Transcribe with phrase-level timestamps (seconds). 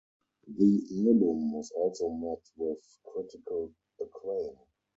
[0.47, 2.79] The album was also met with
[3.13, 4.55] critical acclaim.